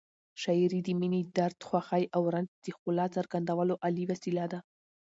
[0.43, 4.59] شاعري د مینې، درد، خوښۍ او رنج د ښکلا څرګندولو عالي وسیله ده.